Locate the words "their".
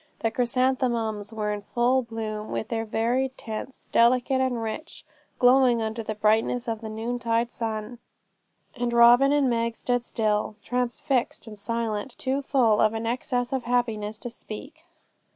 2.75-2.85